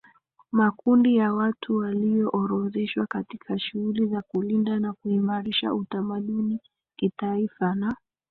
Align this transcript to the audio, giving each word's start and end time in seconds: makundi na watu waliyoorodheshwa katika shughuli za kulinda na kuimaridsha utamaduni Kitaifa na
makundi 0.51 1.17
na 1.17 1.33
watu 1.33 1.75
waliyoorodheshwa 1.77 3.07
katika 3.07 3.59
shughuli 3.59 4.07
za 4.07 4.21
kulinda 4.21 4.79
na 4.79 4.93
kuimaridsha 4.93 5.73
utamaduni 5.73 6.59
Kitaifa 6.95 7.75
na 7.75 7.95